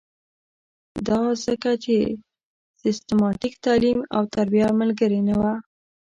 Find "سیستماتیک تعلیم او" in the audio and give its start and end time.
2.81-4.23